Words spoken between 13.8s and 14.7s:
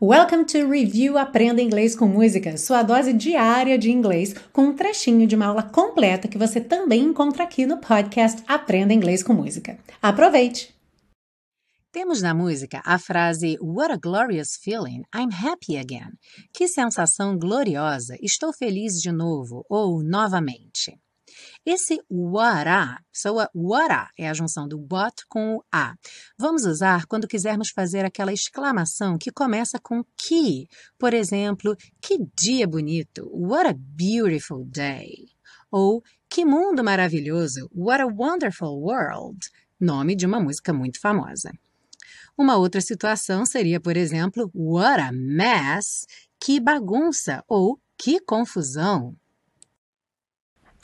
a glorious